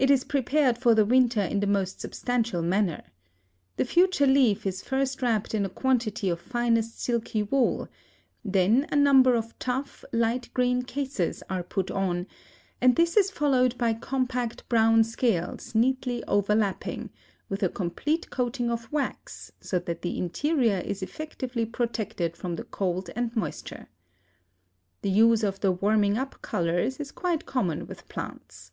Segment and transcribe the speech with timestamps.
[0.00, 3.02] It is prepared for the winter in the most substantial manner.
[3.78, 7.88] The future leaf is first wrapped in a quantity of finest silky wool,
[8.44, 12.28] then a number of tough light green cases are put on,
[12.80, 17.10] and this is followed by compact brown scales neatly overlapping,
[17.48, 22.62] with a complete coating of wax, so that the interior is effectively protected from the
[22.62, 23.88] cold and moisture.
[25.02, 28.70] The use of the warming up colors is quite common with plants.